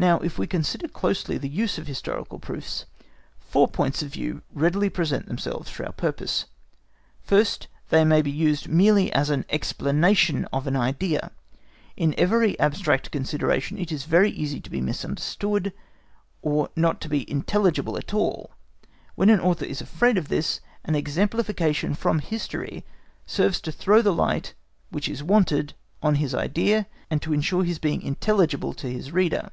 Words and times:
Now, 0.00 0.20
if 0.20 0.38
we 0.38 0.46
consider 0.46 0.86
closely 0.86 1.38
the 1.38 1.48
use 1.48 1.76
of 1.76 1.88
historical 1.88 2.38
proofs, 2.38 2.84
four 3.40 3.66
points 3.66 4.00
of 4.00 4.12
view 4.12 4.42
readily 4.54 4.88
present 4.88 5.26
themselves 5.26 5.68
for 5.68 5.84
the 5.84 5.90
purpose. 5.92 6.44
First, 7.20 7.66
they 7.88 8.04
may 8.04 8.22
be 8.22 8.30
used 8.30 8.68
merely 8.68 9.12
as 9.12 9.28
an 9.28 9.44
explanation 9.50 10.44
of 10.52 10.68
an 10.68 10.76
idea. 10.76 11.32
In 11.96 12.14
every 12.16 12.56
abstract 12.60 13.10
consideration 13.10 13.76
it 13.76 13.90
is 13.90 14.04
very 14.04 14.30
easy 14.30 14.60
to 14.60 14.70
be 14.70 14.80
misunderstood, 14.80 15.72
or 16.42 16.68
not 16.76 17.00
to 17.00 17.08
be 17.08 17.28
intelligible 17.28 17.98
at 17.98 18.14
all: 18.14 18.52
when 19.16 19.30
an 19.30 19.40
author 19.40 19.64
is 19.64 19.80
afraid 19.80 20.16
of 20.16 20.28
this, 20.28 20.60
an 20.84 20.94
exemplification 20.94 21.96
from 21.96 22.20
history 22.20 22.84
serves 23.26 23.60
to 23.62 23.72
throw 23.72 24.00
the 24.00 24.14
light 24.14 24.54
which 24.90 25.08
is 25.08 25.24
wanted 25.24 25.74
on 26.00 26.14
his 26.22 26.36
idea, 26.36 26.86
and 27.10 27.20
to 27.20 27.32
ensure 27.32 27.64
his 27.64 27.80
being 27.80 28.00
intelligible 28.00 28.72
to 28.72 28.86
his 28.88 29.10
reader. 29.10 29.50